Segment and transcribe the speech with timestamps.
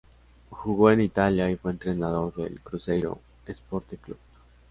[0.49, 4.17] Jugó en Italia y fue entrenador del Cruzeiro Esporte Clube.